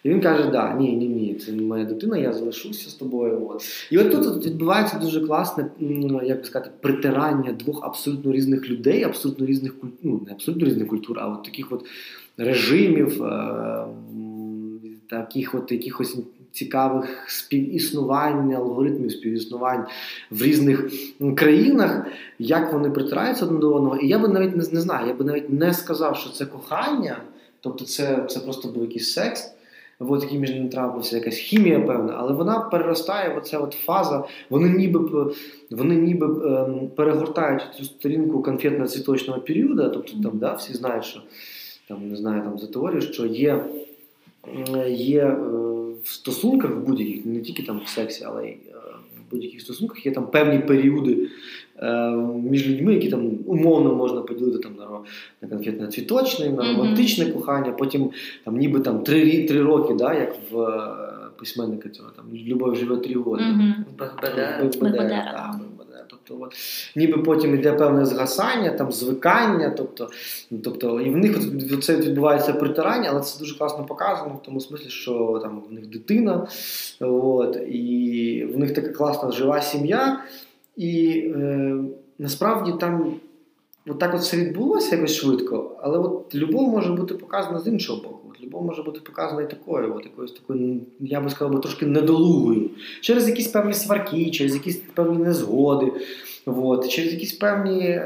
[0.03, 3.49] І він каже: да, ні, ні, ні, це моя дитина, я залишуся з тобою.
[3.51, 3.63] От.
[3.91, 5.71] І от тут відбувається дуже класне,
[6.25, 10.89] як би сказати, притирання двох абсолютно різних людей, абсолютно різних культур, ну не абсолютно різних
[10.89, 11.85] культур, а от таких от
[12.37, 13.87] режимів, е-
[15.11, 16.17] таких от якихось
[16.55, 19.87] цікавих співіснувань, алгоритмів співіснувань
[20.31, 20.90] в різних
[21.37, 22.07] країнах,
[22.38, 23.97] як вони притираються один до одного.
[23.97, 27.17] І я би навіть не, не знаю, я би навіть не сказав, що це кохання,
[27.61, 29.51] тобто це це просто був якийсь секс.
[29.99, 34.25] От який між ними трапився, якась хімія певна, але вона переростає оця от фаза.
[34.51, 35.27] Вони ніби
[35.71, 39.90] вони ніби ем, перегортають цю сторінку конфетно-цвіточного періоду.
[39.95, 41.21] Тобто там да, всі знають, що
[41.88, 43.64] там не знаю там за теорію, що є
[44.88, 45.37] є е,
[46.05, 48.75] в стосунках в будь-яких, не тільки там в сексі, але й е,
[49.19, 51.29] в будь-яких стосунках є там певні періоди
[51.79, 52.11] е,
[52.51, 54.88] між людьми, які там умовно можна поділити там на
[55.43, 57.33] на конкретне цвіточне, на романтичне mm-hmm.
[57.33, 58.11] кохання, потім
[58.45, 60.79] там ніби там три три роки, да, як в
[61.38, 63.43] письменника цього там Любов живе три роки.
[63.43, 63.75] Mm-hmm.
[66.09, 66.55] Тобто, от,
[66.97, 70.11] ніби потім йде певне згасання, там звикання, тобто,
[70.64, 71.38] тобто і в них
[71.83, 75.87] це відбувається притирання, але це дуже класно показано, в тому смислі, що там в них
[75.87, 76.47] дитина,
[77.01, 80.21] от, і в них така класна жива сім'я.
[80.77, 81.77] І е,
[82.19, 83.14] насправді там
[83.87, 88.03] от так от все відбулося якось швидко, але от любов може бути показана з іншого
[88.03, 88.24] боку.
[88.45, 92.71] Любов може бути показана і такою, от якоюсь такою, я би сказав, трошки недолугою.
[93.01, 95.93] Через якісь певні сварки, через якісь певні незгоди,
[96.47, 98.01] от, через якісь певні,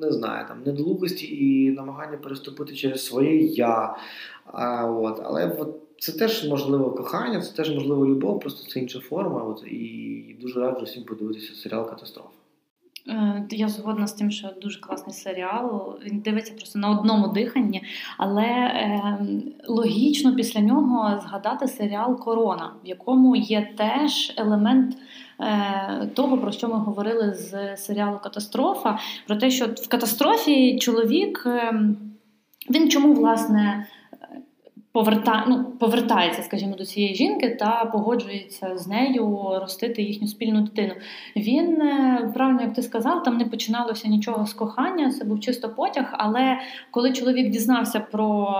[0.00, 3.96] не знаю, там, недолугості і намагання переступити через своє я.
[4.44, 9.00] А, от, Але от, це теж можливо кохання, це теж можливо любов, просто це інша
[9.00, 9.42] форма.
[9.42, 12.35] От, І дуже раджу всім подивитися серіал Катастрофа.
[13.08, 15.98] Е, я згодна з тим, що дуже класний серіал.
[16.06, 17.82] Він дивиться просто на одному диханні,
[18.18, 19.18] але е,
[19.68, 24.96] логічно після нього згадати серіал Корона, в якому є теж елемент
[25.40, 28.98] е, того, про що ми говорили з серіалу Катастрофа.
[29.26, 31.72] Про те, що в катастрофі чоловік е,
[32.70, 33.86] він чому власне
[34.96, 40.94] поверта, ну, повертається, скажімо, до цієї жінки та погоджується з нею ростити їхню спільну дитину.
[41.36, 45.68] Він е, правильно, як ти сказав, там не починалося нічого з кохання, це був чисто
[45.68, 46.08] потяг.
[46.12, 46.58] Але
[46.90, 48.54] коли чоловік дізнався про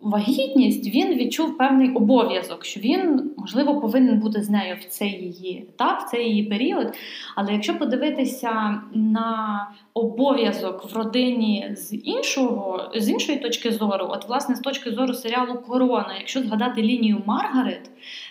[0.00, 5.66] вагітність, він відчув певний обов'язок, що він, можливо, повинен бути з нею в цей її
[5.68, 6.94] етап, в цей її період.
[7.36, 14.54] Але якщо подивитися на обов'язок в родині з іншого, з іншої точки зору, от, власне,
[14.54, 17.90] з точки зору серіалу Корона, якщо згадати лінію Маргарет,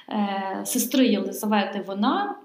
[0.10, 2.36] е, сестри Єлизавети, вона.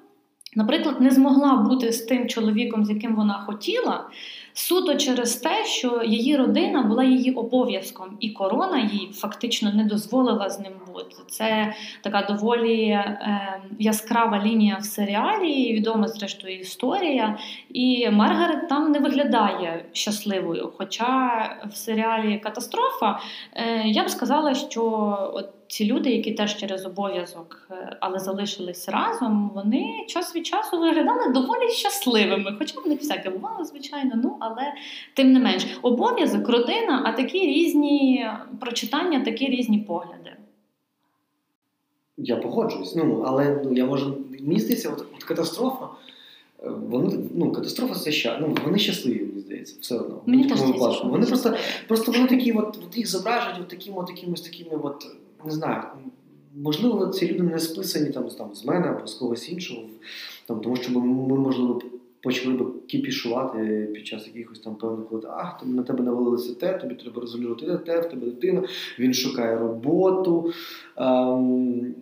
[0.57, 4.09] Наприклад, не змогла бути з тим чоловіком, з яким вона хотіла,
[4.55, 10.51] суто через те, що її родина була її обов'язком, і корона їй фактично не дозволила
[10.51, 11.17] з ним бути.
[11.29, 17.39] Це така доволі е, яскрава лінія в серіалі, відома зрештою історія.
[17.69, 20.73] І Маргарет там не виглядає щасливою.
[20.77, 21.41] Хоча
[21.73, 23.21] в серіалі Катастрофа
[23.55, 24.83] е, я б сказала, що
[25.35, 30.81] от ці люди, які теж через обов'язок, е, але залишились разом, вони час від часу
[30.81, 32.55] виглядали доволі щасливими.
[32.59, 34.73] Хоча в них всяке бувало, звичайно, ну але
[35.15, 38.27] тим не менш, обов'язок, родина, а такі різні
[38.61, 40.33] прочитання, такі різні погляди.
[42.17, 42.95] Я погоджуюсь.
[42.95, 44.17] Ну, але ну, я можу.
[44.41, 45.89] Мені здається, от, от катастрофа.
[46.63, 50.21] Е, вони, ну, катастрофа це ща, ну, вони щасливі, мені здається, все одно.
[50.27, 51.55] Мені теж здається, Вони просто
[51.89, 55.07] просто вони такі, от, от їх зображують от такими, от, такими, такими, от,
[55.45, 55.83] не знаю,
[56.55, 59.83] можливо, ці люди не списані там, там з мене або з когось іншого,
[60.47, 61.83] там, тому що ми, можливо,
[62.23, 66.95] почали би кіпішувати під час якихось там певних коли ах, на тебе навалилося те, тобі
[66.95, 68.63] треба розуміти те, в тебе дитина,
[68.99, 70.53] він шукає роботу.
[70.97, 71.95] Ем,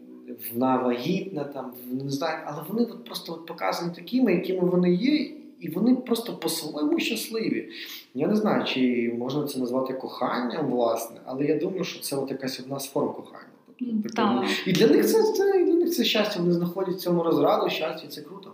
[0.52, 5.30] вона вагітна, там не знаю, але вони от просто от показані такими, якими вони є,
[5.60, 7.68] і вони просто по-своєму щасливі.
[8.14, 12.30] Я не знаю, чи можна це назвати коханням, власне, але я думаю, що це от
[12.30, 13.46] якась одна з форм кохання.
[13.78, 14.44] Тобто, Так.
[14.66, 17.70] І для них це, це, і для них це щастя, вони знаходять в цьому розраду,
[17.70, 18.52] щастя, це круто.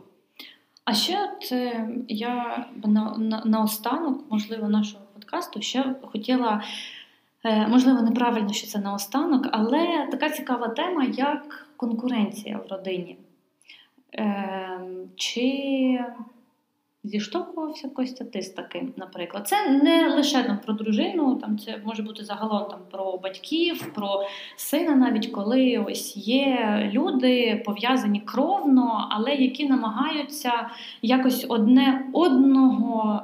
[0.84, 6.62] А ще от е, я б на, на, наостанок, можливо, нашого подкасту ще хотіла,
[7.44, 13.16] е, можливо, неправильно, що це наостанок, але така цікава тема, як конкуренція в родині.
[14.14, 14.80] Е,
[15.16, 15.98] чи
[17.04, 19.48] зіштовхувався Костя ти з таким, наприклад?
[19.48, 24.22] Це не лише там про дружину, там це може бути загалом там про батьків, про
[24.56, 30.70] сина, навіть коли ось є люди пов'язані кровно, але які намагаються
[31.02, 33.22] якось одне одного.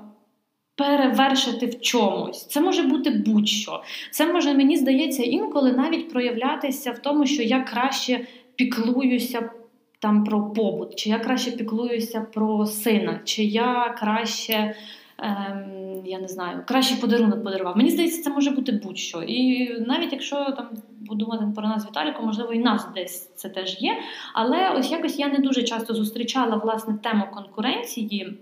[0.77, 2.47] Перевершити в чомусь.
[2.47, 3.83] Це може бути будь-що.
[4.11, 9.51] Це може, мені здається, інколи навіть проявлятися в тому, що я краще піклуюся
[9.99, 14.75] там про побут, чи я краще піклуюся про сина, чи я краще.
[15.19, 17.77] Ем, я не знаю, кращий подарунок подарував.
[17.77, 19.23] Мені здається, це може бути будь-що.
[19.23, 20.69] І навіть якщо там
[21.09, 23.97] подумати про нас Віталіку, можливо, і нас десь це теж є.
[24.33, 28.39] Але ось якось я не дуже часто зустрічала власне тему конкуренції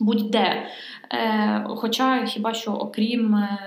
[0.00, 0.66] будь-де.
[1.12, 3.58] Е, Хоча хіба що окрім е,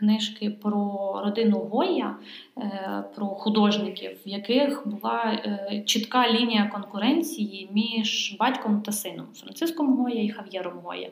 [0.00, 2.16] книжки про родину Гоя,
[2.58, 9.96] е, про художників, в яких була е, чітка лінія конкуренції між батьком та сином Франциском
[9.96, 11.08] Гоя і Хав'єром Гоя.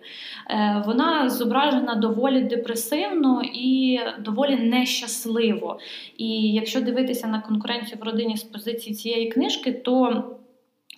[0.51, 5.79] Е, Вона зображена доволі депресивно і доволі нещасливо.
[6.16, 10.24] І якщо дивитися на конкуренцію в родині з позиції цієї книжки, то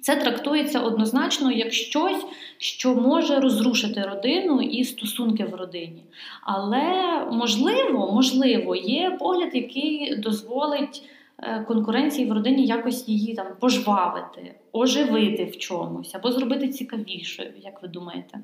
[0.00, 2.26] це трактується однозначно як щось,
[2.58, 6.02] що може розрушити родину і стосунки в родині.
[6.42, 6.84] Але
[7.32, 11.02] можливо, можливо, є погляд, який дозволить
[11.38, 17.82] е, конкуренції в родині якось її там пожвавити, оживити в чомусь або зробити цікавішою, як
[17.82, 18.38] ви думаєте?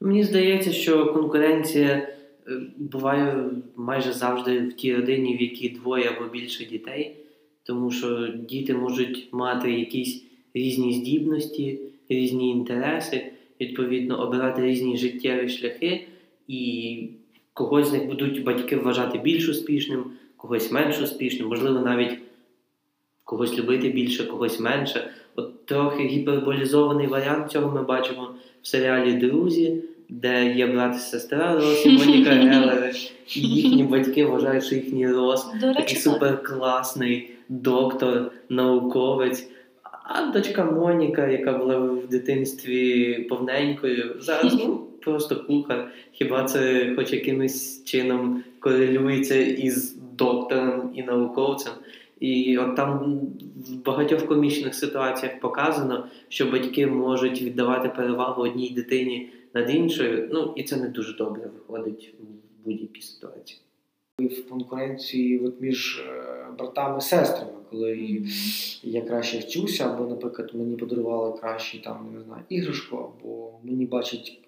[0.00, 2.08] Мені здається, що конкуренція е,
[2.76, 3.44] буває
[3.76, 7.16] майже завжди в тій родині, в якій двоє або більше дітей,
[7.64, 10.25] тому що діти можуть мати якісь
[10.56, 13.26] різні здібності, різні інтереси,
[13.60, 16.06] відповідно, обирати різні життєві шляхи,
[16.48, 17.08] і
[17.52, 20.04] когось з них будуть батьки вважати більш успішним,
[20.36, 22.18] когось менш успішним, можливо, навіть
[23.24, 25.10] когось любити більше, когось менше.
[25.36, 28.30] От трохи гіперболізований варіант цього ми бачимо
[28.62, 32.92] в серіалі Друзі, де є брат і сестра Рос і Моніка Гелери,
[33.36, 39.48] і їхні батьки вважають, що їхній Рос такий суперкласний доктор, науковець.
[40.08, 45.92] А дочка Моніка, яка була в дитинстві повненькою, зараз ну, просто кухар.
[46.12, 51.72] Хіба це хоч якимось чином корелюється із доктором і науковцем?
[52.20, 53.20] І от там
[53.68, 60.28] в багатьох комічних ситуаціях показано, що батьки можуть віддавати перевагу одній дитині над іншою.
[60.32, 63.60] Ну і це не дуже добре виходить в будь-якій ситуації.
[64.20, 68.22] В конкуренції от між е, братами і сестрами, коли
[68.82, 74.38] я краще вчуся, або, наприклад, мені подарували кращий там, не знаю, іграшку, або мені бачать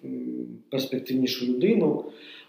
[0.69, 2.05] перспективнішу людину.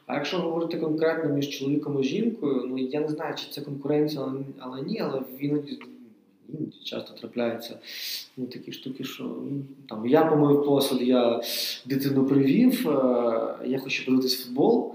[0.06, 4.22] А якщо говорити конкретно між чоловіком і жінкою, ну я не знаю, чи це конкуренція,
[4.22, 5.78] але- але ні, але іноді
[6.84, 7.78] часто трапляються
[8.36, 11.42] ну, такі штуки, що ну, там я помив посуд, я
[11.86, 12.92] дитину привів, е,
[13.66, 14.94] я хочу подивитись футбол,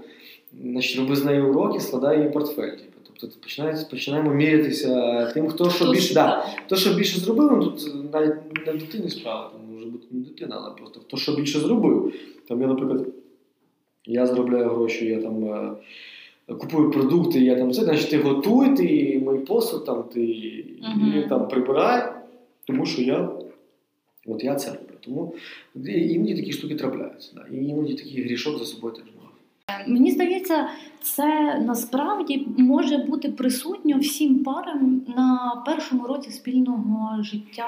[0.62, 2.70] значить, роби з нею уроки, складай її портфель.
[2.70, 2.92] типу.
[3.20, 6.14] Тобто починається, починаємо мірятися тим, хто що більше.
[6.14, 10.06] Да, то, що більше зробив, ну, тут навіть не в дитині справа, там може бути
[10.10, 12.14] не дитина, але просто хто що більше зробив.
[12.48, 13.06] Там я, наприклад,
[14.06, 18.82] я заробляю гроші, я там е, купую продукти, я там це, значить ти готуй, ти
[19.26, 20.20] мій посуд, там, ти
[20.82, 21.22] Мгм.
[21.24, 22.12] і, там, прибирай,
[22.66, 23.28] тому що я,
[24.26, 24.94] от я це роблю.
[25.00, 25.34] Тому
[25.86, 27.32] іноді такі штуки трапляються.
[27.34, 27.46] Да.
[27.56, 29.04] І іноді такий грішок за собою теж.
[29.86, 30.68] Мені здається,
[31.02, 37.66] це насправді може бути присутньо всім парам на першому році спільного життя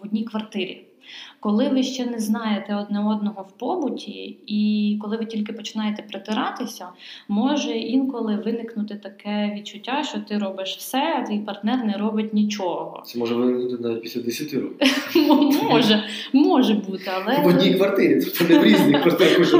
[0.00, 0.86] в одній квартирі.
[1.40, 6.86] Коли ви ще не знаєте одне одного в побуті, і коли ви тільки починаєте притиратися,
[7.28, 13.02] може інколи виникнути таке відчуття, що ти робиш все, а твій партнер не робить нічого.
[13.06, 14.76] Це може виникнути навіть після 10 років.
[15.70, 19.50] Може, може бути, але В одній квартирі, тобто не в різних квартирах.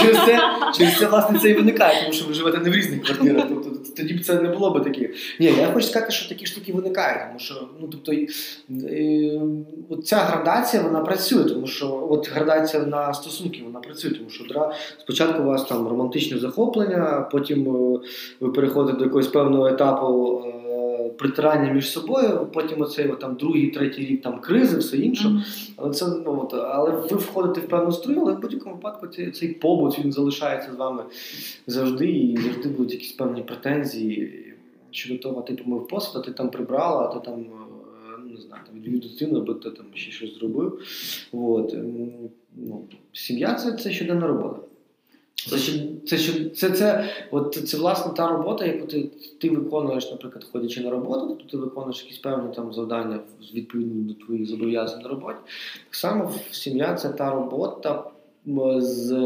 [0.00, 0.40] Через це,
[0.76, 3.46] через це власне це і виникає, тому що ви живете не в різних квартирах.
[3.48, 5.10] Тобто тоді б це не було б таке.
[5.40, 8.12] Ні, я хочу сказати, що такі штуки виникають, тому що ну тобто,
[9.88, 14.44] от ця градація вона працює, тому що от градація на стосунки вона працює, тому що
[14.44, 17.98] дра, спочатку у вас там романтичне захоплення, потім е,
[18.40, 24.06] ви переходите до якогось певного етапу е, притирання між собою, потім оцей там другий, третій
[24.06, 25.28] рік там кризи, все інше.
[25.28, 25.42] Мгм.
[25.76, 29.30] Але це ну от, але ви входите в певну струю, але в будь-якому випадку цей,
[29.30, 31.02] цей побут він залишається з вами
[31.66, 34.44] завжди, і завжди будуть якісь певні претензії
[34.90, 37.67] щодо того, ти помив посуд, а ти там прибрала, а ти там е,
[38.34, 40.80] не знаю, там відвів дитину, аби ти там ще щось зробив.
[41.32, 41.76] От.
[42.56, 44.60] Ну, сім'я це, це щоденна робота.
[45.34, 45.56] Це,
[46.06, 49.10] це, ще- це, це, от, це, власне та робота, яку ти,
[49.40, 53.20] ти виконуєш, наприклад, ходячи на роботу, тобто ти виконуєш якісь певні там завдання
[53.54, 55.38] відповідно до твоїх зобов'язань на роботі.
[55.84, 58.04] Так само сім'я це та робота
[58.78, 59.16] з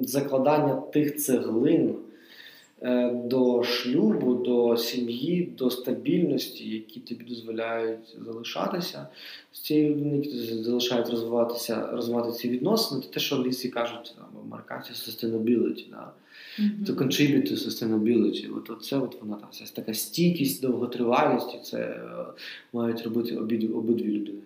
[0.00, 1.94] закладання тих цеглин
[3.24, 9.06] до шлюбу, до сім'ї, до стабільності, які тобі дозволяють залишатися
[9.52, 13.02] з цією людиною, які залишають розвиватися, розвивати ці відносини.
[13.02, 15.90] Це те, що англійці кажуть там, американці sustainability.
[15.90, 16.12] Да?
[16.58, 16.84] Мгм.
[16.86, 18.56] To contribute to sustainability.
[18.56, 22.02] От, от це от вона там вся така стійкість, довготривалість, і це е,
[22.72, 24.42] мають робити обидві, обидві людини.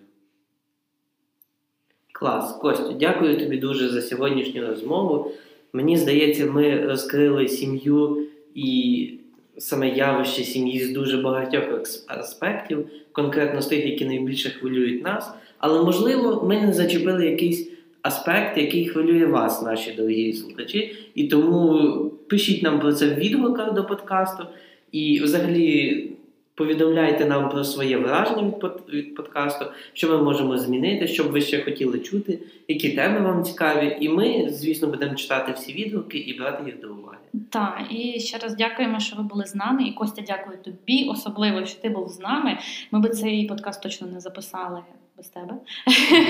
[2.11, 5.31] Клас, Костю, дякую тобі дуже за сьогоднішню розмову.
[5.73, 8.24] Мені здається, ми розкрили сім'ю
[8.55, 9.09] і
[9.57, 11.63] саме явище сім'ї з дуже багатьох
[12.07, 15.33] аспектів, конкретно з тих, які найбільше хвилюють нас.
[15.57, 17.69] Але можливо, ми не зачепили якийсь
[18.01, 20.95] аспект, який хвилює вас, наші дорогі слухачі.
[21.15, 21.91] І тому
[22.29, 24.43] пишіть нам про це в відгуках до подкасту.
[24.91, 26.11] І взагалі
[26.55, 31.27] повідомляйте нам про своє враження від, под- від подкасту, що ми можемо змінити, що б
[31.27, 33.97] ви ще хотіли чути, які теми вам цікаві.
[34.01, 37.17] І ми, звісно, будемо читати всі відгуки і брати їх до уваги.
[37.49, 39.83] Так, і ще раз дякуємо, що ви були з нами.
[39.83, 42.57] І Костя, дякую тобі, особливо, що ти був з нами.
[42.91, 44.79] Ми би цей подкаст точно не записали
[45.17, 45.53] без тебе.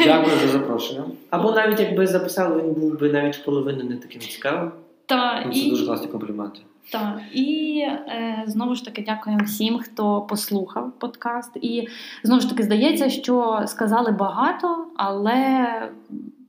[0.03, 1.03] Дякую за запрошення.
[1.29, 4.71] Або навіть якби записали, він був би навіть половину не таким цікавим.
[5.05, 6.59] Та, Це і, дуже класні компліменти.
[6.91, 11.57] Та, і е, знову ж таки дякуємо всім, хто послухав подкаст.
[11.61, 11.87] І
[12.23, 15.67] знову ж таки здається, що сказали багато, але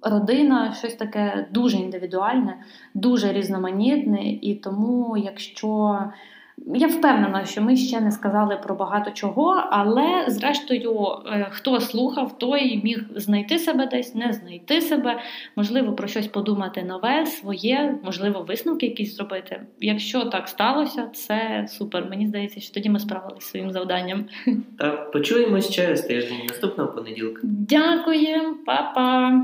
[0.03, 2.59] родина щось таке дуже індивідуальне,
[2.95, 4.32] дуже різноманітне.
[4.32, 5.99] І тому, якщо
[6.74, 12.38] я впевнена, що ми ще не сказали про багато чого, але зрештою, е, хто слухав,
[12.38, 15.20] той міг знайти себе десь, не знайти себе,
[15.57, 19.61] можливо, про щось подумати нове, своє, можливо, висновки якісь зробити.
[19.80, 22.07] Якщо так сталося, це супер.
[22.11, 24.24] Мені здається, що тоді ми справилися зі своїм завданням.
[24.78, 27.40] Та почуємось через тиждень, наступного понеділка.
[27.44, 29.42] Дякуємо, па-па!